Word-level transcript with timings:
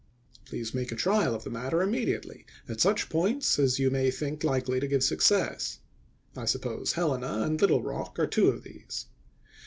Please 0.45 0.73
make 0.73 0.91
a 0.91 0.95
trial 0.95 1.35
of 1.35 1.43
the 1.43 1.51
matter 1.51 1.83
immediately 1.83 2.43
at 2.67 2.81
such 2.81 3.07
points 3.07 3.59
as 3.59 3.77
you 3.77 3.91
may 3.91 4.09
think 4.09 4.41
hkely 4.41 4.79
to 4.81 4.87
give 4.87 5.03
success. 5.03 5.77
I 6.35 6.45
suppose 6.45 6.93
Helena 6.93 7.43
and 7.43 7.61
Little 7.61 7.83
Rock 7.83 8.17
are 8.17 8.25
two 8.25 8.47
of 8.47 8.63
these. 8.63 9.05